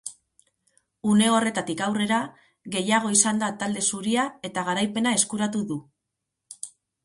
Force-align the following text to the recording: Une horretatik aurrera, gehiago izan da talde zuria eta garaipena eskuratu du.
Une 1.15 1.27
horretatik 1.33 1.83
aurrera, 1.89 2.21
gehiago 2.77 3.13
izan 3.19 3.43
da 3.45 3.53
talde 3.61 3.87
zuria 3.93 4.27
eta 4.53 4.67
garaipena 4.73 5.15
eskuratu 5.23 5.67
du. 5.75 5.83